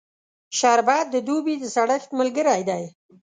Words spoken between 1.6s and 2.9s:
سړښت ملګری دی